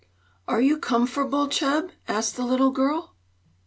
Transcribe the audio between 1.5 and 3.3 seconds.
Chub?" asked the little girl.